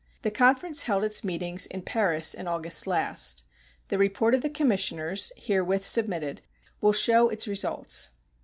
[0.23, 3.43] The conference held its meetings in Paris in August last.
[3.89, 6.41] The report of the commissioners, herewith submitted,
[6.81, 8.09] will show its results.